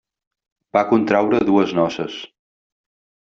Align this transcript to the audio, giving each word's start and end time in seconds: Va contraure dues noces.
Va 0.77 0.81
contraure 0.93 1.41
dues 1.51 1.75
noces. 1.81 2.17